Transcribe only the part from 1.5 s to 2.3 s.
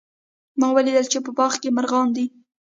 کې مرغان دي